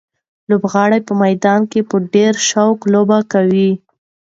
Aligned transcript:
لوبغاړي 0.49 0.99
په 1.07 1.13
میدان 1.23 1.61
کې 1.71 1.79
په 1.89 1.95
ډېر 2.13 2.33
شوق 2.49 2.77
لوبې 2.93 3.19
کوي. 3.31 3.71